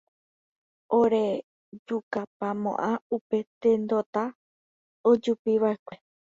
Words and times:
orejukapamo'ã 0.99 2.91
upe 3.15 3.37
tendota 3.61 4.23
ojupiva'ekue 5.09 5.95